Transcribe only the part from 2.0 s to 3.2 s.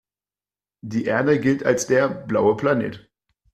„blaue Planet“.